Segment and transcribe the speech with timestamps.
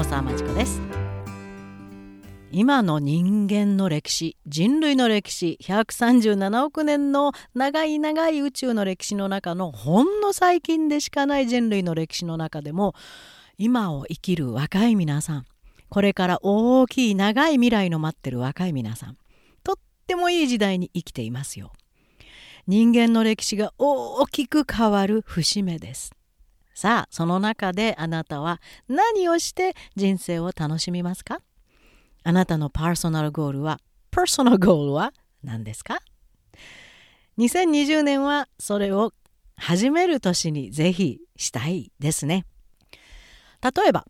[0.00, 0.80] 大沢まちこです
[2.50, 12.94] 今の人間の歴史人類の歴史137億年の長い長い宇宙の歴史の中のほんの最近でしかない人類の歴史の中でも
[13.58, 15.44] 今を生きる若い皆さん
[15.90, 19.18] これから大きい長い未来の待ってる若い皆さん
[19.62, 19.76] とっ
[20.06, 21.72] てもいい時代に生きていますよ。
[22.66, 26.12] 人間の歴史が大きく変わる節目です。
[26.80, 31.42] さあその中であなたは何をして人生を楽しみますか？
[32.24, 33.80] あなたのパーソナルゴールは、
[34.10, 35.12] パーソナルゴールは
[35.44, 35.98] 何ですか
[37.36, 39.12] ?2020 年はそれを
[39.58, 42.46] 始める年にぜひしたいですね。
[43.62, 44.06] 例えば、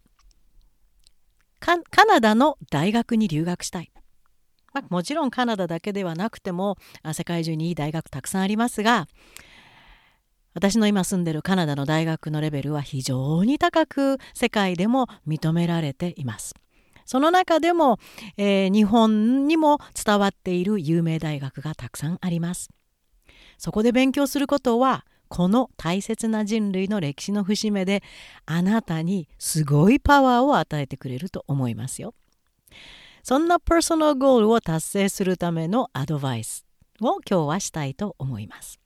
[1.59, 3.91] カナダの大学に留学したい。
[4.73, 6.79] まあ、もちろんカナダだけではなくても
[7.15, 9.09] 世界中にいい大学たくさんありますが
[10.55, 16.55] 私の今住んでるカナダの大学のレベルは非常に高く世界でも認められています。
[17.07, 17.99] その中でも、
[18.37, 22.71] えー、日本にも伝わっている有名大学がたくさんあります。
[23.59, 28.03] そこで勉強することはこの大切な人類の歴史の節目で
[28.47, 32.15] あなたにすごいパワーを与えてくれると思いますよ。
[33.23, 36.65] そんなパーソナルゴールを達成するためのアドバイス
[37.01, 38.81] を今日はしたいと思います。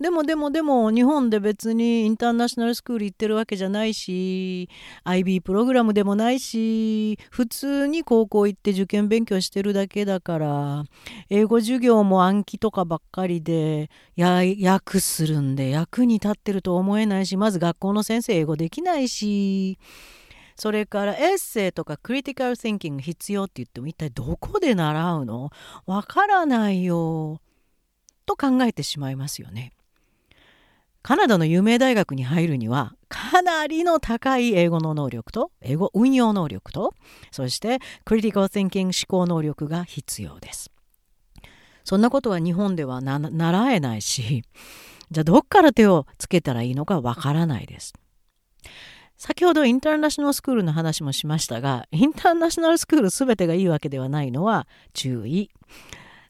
[0.00, 4.68] でもでもでも日本で別にインターナショナルスクール行ってるわけじゃないし
[5.04, 10.84] IB プログラムでもないし普通に高校行って受験勉強してるだけだから
[11.30, 19.80] 英語授業も暗記とかばっかりでや訳するんで役に立ってると思えないしまず学校の先生英語できないし
[20.54, 25.50] それからエッセイとかクリティカル・シンキング必要って言っても一体どこで習うの？
[25.86, 27.40] わからないよ
[28.26, 29.72] と考えてしまいますよね。
[31.08, 36.92] カナダの有名大学に入るにはかなりの高い英語の能力と英語運用能力と
[37.30, 40.70] そしてクリティカル・シンキング思考能力が必要です。
[41.82, 44.44] そんなことは日本では習えないし
[45.10, 47.94] じゃあどっから手をつけたらいいのかわからないです。
[49.16, 55.48] 先ほどインターナショナルスクールの話もしましたがインターナショナルスクール全てがいいわけではないのは注意。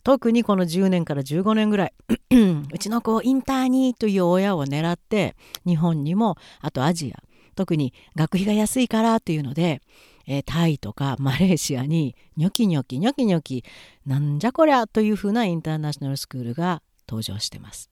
[0.08, 1.92] 特にこの10年から15年ぐらい
[2.72, 5.36] うちの子をインターにという親を狙って
[5.66, 7.22] 日本にもあとアジア
[7.56, 9.82] 特に学費が安いからというので、
[10.26, 13.64] えー、タイとかマレーシアにニョキニョキニョキニョキ
[14.06, 17.90] なんじゃこりゃというふうなインターナショナルスクールが登場してます。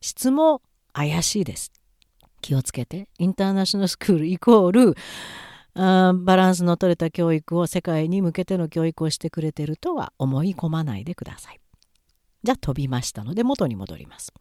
[0.00, 1.72] 質も怪しいです。
[2.40, 4.94] 気をつけてインターナショナルスクールイコール
[5.74, 11.60] バランスの取れた教育を世界に向けての教育をしてくれてるとは思い込まないでください。
[12.42, 14.32] じゃあ飛びましたので元に戻ります。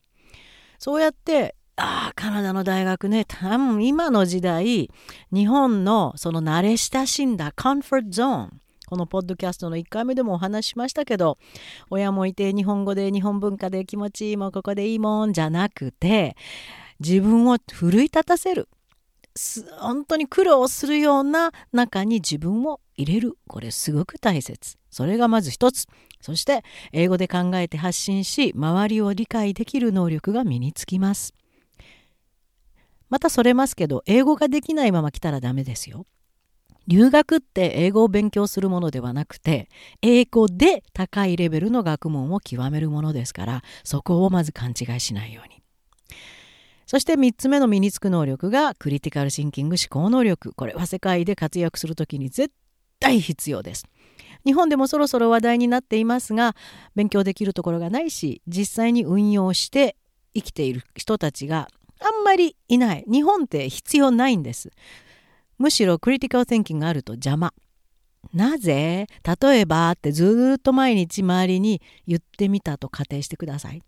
[0.79, 4.89] そうやってああカナダの大学ね多分今の時代
[5.31, 11.37] 日本のその慣れ親しんだコンフォートゾーンこのポッドキャストの1回目でもお話ししましたけど
[11.89, 16.35] 親もいて日本語で日本文化で気持ちいいもここでいいもんじゃなくて
[16.99, 18.67] 自分を奮い立たせる
[19.79, 23.37] 本当に苦労するような中に自分を入れる。
[23.47, 24.77] これすごく大切。
[24.89, 25.85] それがまず一つ。
[26.19, 31.33] そして英語で考えて発信し周りを理解できる能力が身につきます。
[33.09, 36.05] またそれますけど英語ができないまま来たらダメですよ。
[36.87, 39.69] 留学って英語を勉強するものではなくて
[40.01, 45.61] 英語で高いレベルの学問を極めるものですからそこをまず勘違いしないように。
[46.91, 50.51] そして3つ目の身につく能力がクリティカルシンキング思考能力。
[50.51, 52.53] これは世界で活躍する時に絶
[52.99, 53.85] 対必要です。
[54.43, 56.53] 日本でもそろそろ話題になっていますが
[56.93, 59.95] 勉強できるところがないし実際に運用して
[60.33, 61.69] 生きている人たちが
[62.01, 63.05] あんまりいない。
[63.09, 64.69] 日本って必要ないんです。
[65.57, 67.53] むしろクリティカル・シンキングがあると邪魔。
[68.33, 69.07] なぜ？
[69.41, 73.81] 例えばってずっと毎日周りに言ってみたと仮定してください。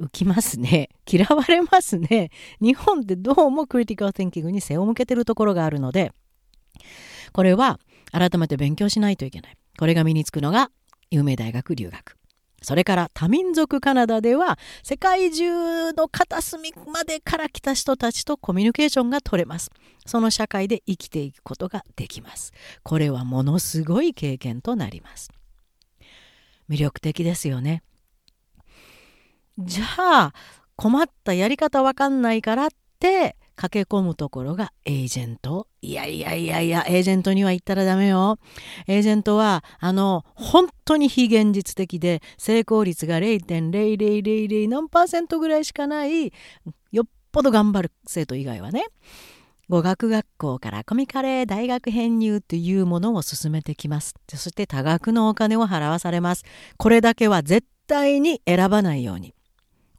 [0.00, 0.88] 浮きますね。
[1.10, 2.30] 嫌われますね。
[2.60, 6.12] 日本ってどうもクリティカル・テンキングに背を向けてるところがあるので
[7.32, 7.78] これは
[8.10, 9.56] 改めて勉強しないといけない。
[9.78, 10.70] これが身につくのが
[11.10, 12.16] 有名大学留学。
[12.62, 19.70] それから多民族カナダでは世界中の片隅までから来た人たちとコミュニケーションが取れます。
[20.06, 22.52] その社会で生きていくことができます。
[22.82, 25.30] これはものすごい経験となります。
[26.68, 27.82] 魅力的ですよね。
[29.62, 30.32] じゃあ
[30.76, 32.68] 困ったやり方わかんないからっ
[32.98, 38.38] て駆け込むところがエージェントいやいやいやいやエージェントには行ったらダメよ
[38.86, 46.32] エージェントはあの本当に非現実的で成功率が0.0000何パーセントぐらいしかない
[46.90, 48.86] よっぽど頑張る生徒以外はね
[49.68, 54.16] 語学学校からコミカレー大学編入というものを進めてきます。
[54.28, 56.44] そして多額のお金を払わされます。
[56.76, 59.32] これだけは絶対に選ばないように。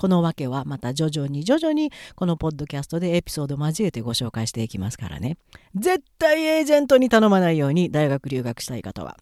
[0.01, 5.37] このわけはまた徐々に徐々にこのポッドキャストでエピソード交えてご紹介していきますからね。
[5.75, 9.15] 絶対エージェントに頼まないように大学留学したい方は。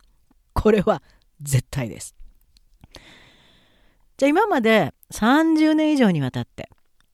[0.53, 1.03] これは
[1.41, 2.15] 絶対です。
[4.15, 6.69] じゃあ今まで30年以上にわたって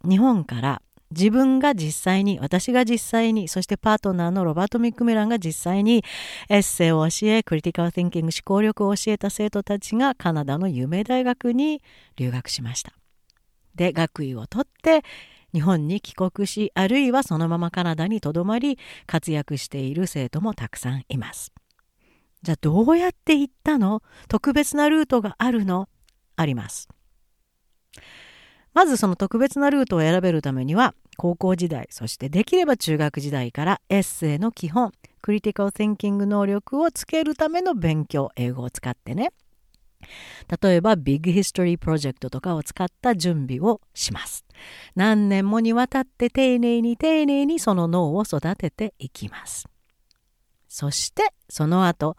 [0.07, 6.03] 日本から自分が実際に私が実際にそしてパートナーのロバート・ミック・メランが実際に
[6.49, 11.81] エッセイを教えクリティカル・ティンキング思考力を教えた生徒たちがカナダの有名大学に
[12.15, 12.93] 留学しました。
[13.75, 15.03] で学位を取って
[15.53, 21.51] 日本に帰国しあるいはそのままカナダにとどまり活躍している生徒もたくさんいます。
[22.41, 24.03] じゃあどうやって行ったの？
[24.27, 25.89] 特別なルートがあるの？
[26.35, 26.89] あります。
[28.73, 39.31] まずその特別なルートを選べるためには高校時代そしてできれば中学時代からエッセイの基本クリティカル・ティンキング能力をつけるための勉強英語を使ってね
[40.61, 44.45] 例えば Big History Project とかを使った準備をします。
[44.95, 49.67] 何年もにわたって丁寧に丁寧にその脳を育てていきます。
[50.67, 52.17] そしてその後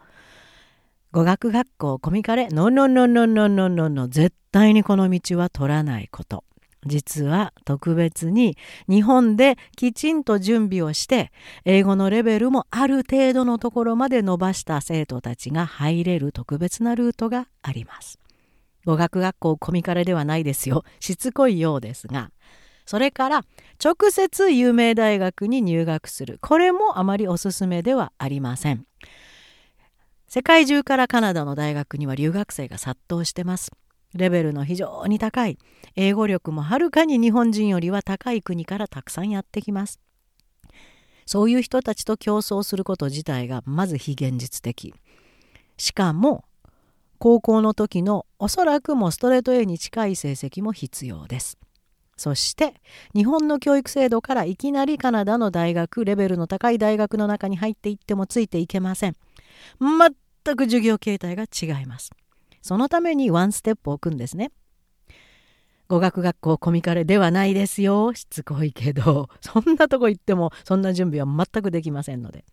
[1.11, 6.43] 語学学校コミカレノンノンノンノンノンノンノン絶対にこの道は取らないこと。
[6.87, 8.57] 実は特別に
[8.89, 11.31] 日本できちんと準備をして
[11.65, 18.19] 英語のレベルもある程度のところまで伸ばした生徒たちが入れる特別なルートがあります。
[18.85, 20.83] 語学学校コミカレではないですよ。
[20.99, 22.31] しつこいようですが。
[22.85, 23.43] それから
[23.83, 26.39] 直接有名大学に入学する。
[26.41, 28.85] これもあまりおすすめではありません。
[30.29, 33.71] 世界中からカナダの大学には留学生が殺到してます。
[34.13, 35.57] レベルの非常に高い。
[35.95, 39.99] 英語力もはるかに日本人よりは高い国からたくさんやってきます。
[41.25, 44.93] そういう人たちと競争すること自体がまず非現実的。
[45.77, 46.45] しかも
[47.19, 51.57] 高校の時のおそらくもストレート A に近い成績も必要です。
[52.15, 52.73] そして
[53.13, 59.15] 日本の教育制度からいきなりカナダの大学レベルの高い大学の中に入っていってもついていけません。
[59.79, 62.11] 全く授業形態が違います。
[62.67, 64.51] そのためにワンステップ置くんですね。
[65.87, 68.13] 語学学校コミカレではないですよ。
[68.13, 72.43] しつこいけど、そんなとこ行ってもそんな準備は全くできませんので。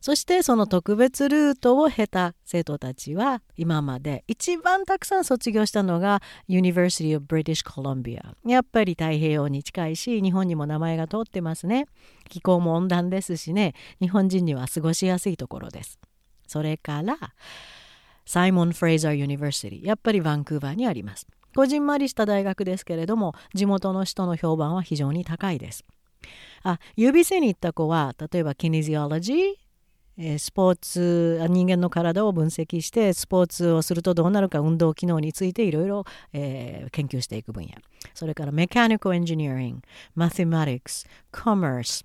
[0.00, 11.86] そしてその特別ルートを経た生徒たちは今まで一番たくさん卒業したのが University of British Columbia やっぱり太平洋に近いし日本にも名前が通ってますね
[12.28, 15.98] 気候も温暖ですしね日本人には過ごしやすいところです
[16.46, 17.18] それから
[18.28, 21.26] サイモン・フレイザー・ユニバーシティやっぱりバンクーバーにあります。
[21.56, 25.82] こじんまりした大学ですけれども地元の人の評判は非常に高いです。
[26.62, 36.04] あ指背に行った子は例えば Kinesiology スポーツ人間の体を分析してスポーツをするとどうなるか運動機能についていろいろ
[36.34, 37.70] 研究していく分野。
[38.12, 39.80] それから Mechanical Engineering
[40.14, 42.04] Mathematics Commerce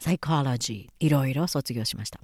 [0.00, 2.20] Psychology いろいろ卒業しました。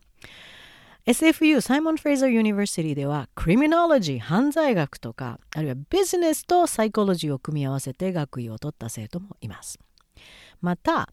[1.05, 9.81] SFU Simon Fraser University では Criminology 犯罪学とかあるいはビジネスとサイコロジーを組み合わせて学位を取った生徒もいます。
[10.61, 11.09] また、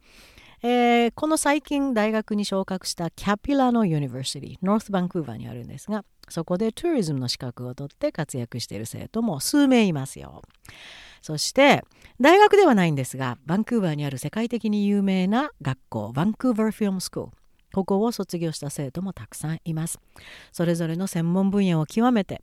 [0.62, 10.44] えー、この最近大学に昇格した Capilano University ノースバンクーバーにあるんですがそこで Tourism の資格を取って活躍している生徒も数名いますよ。
[11.24, 11.84] そして
[12.22, 17.32] 大学ではないんですがバンクーバーにある世界的に有名な学校 Vancouver Film School
[17.74, 20.00] ここを卒業した生徒もたくさんいます。
[20.52, 22.42] それぞれの専門分野を極めて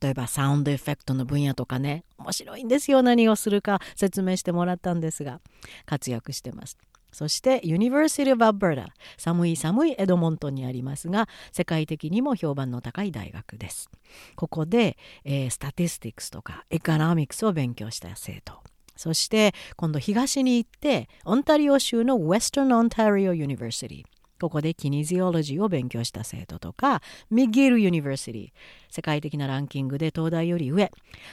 [0.00, 5.40] 例えば Sound Effect の分野とかね面白いんですよ何をするか説明してもらったんですが
[5.86, 6.78] 活躍してます。
[7.12, 13.88] そして University of Alberta 寒い寒いエドモントンにありますが世界的にも評判の高い大学です。
[14.34, 18.54] ここで、えー、 Statistics とか Economics を勉強した生徒
[18.96, 24.04] そして今度東に行ってオンタリオ州の Western Ontario University
[24.44, 28.48] ここで Kinesiology を勉強した生徒とか McGill University
[28.90, 30.92] 世界的なランキングで東大より上。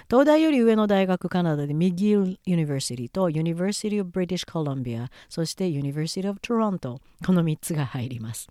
[0.10, 7.02] 東大より上の大学カナダで McGill University と University of British Columbia そして University of Toronto。
[7.26, 8.48] この3つが入ります。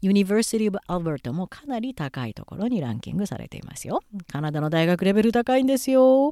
[0.00, 4.02] University of Alberta もかなり高いところにランキングされていますよ。
[4.30, 6.30] カナダの大学レベル高いんですよ。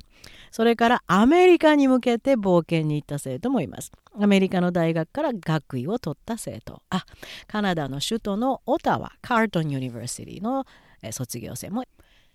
[0.50, 3.92] それからアメリカに向けて冒険に行った生徒もいます。
[4.20, 6.82] アメリカの大学から学位を取った生徒。
[6.90, 7.04] あ、
[7.46, 10.66] カナダの首都のオタワ、 Carleton University の
[11.12, 11.84] 卒業生も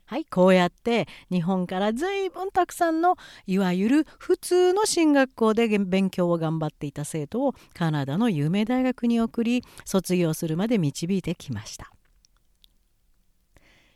[0.08, 3.16] はい、こうやって日本から随分たくさんの
[3.48, 11.92] いわゆる普通の進学校で勉強を頑張っていた生徒をカナダの有名大学に送り卒業するまで導いてきました。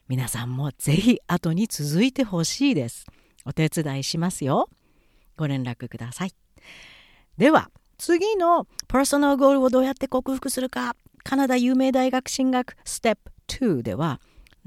[0.08, 3.06] 皆さんもぜひ後に続いてほしいです。
[3.46, 4.68] お手伝いしますよ。
[5.38, 6.34] ご連絡ください。
[7.38, 14.20] では次のパーソナルゴールをどうやって克服するかカナダ有名大学進学ステップ2では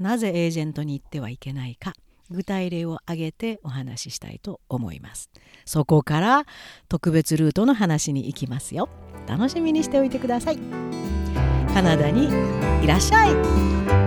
[0.03, 1.93] なぜエージェントに行ってはいけないか
[2.29, 5.29] 具体例を挙げてお話ししたいと思います。
[5.65, 6.45] そこから
[6.89, 8.89] 特別ルートの話に行きますよ。
[9.27, 10.57] 楽しみにしておいてください。
[11.73, 12.27] カナダに
[12.83, 14.02] いらっしゃい。